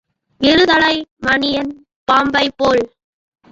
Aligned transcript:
இருதலை 0.41 0.95
மணியன் 1.19 1.71
பாம்பைப் 2.11 2.57
போல். 2.57 2.83